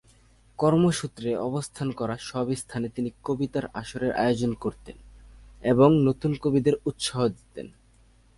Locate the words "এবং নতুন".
5.63-6.31